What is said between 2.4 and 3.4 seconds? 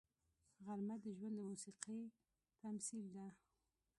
تمثیل ده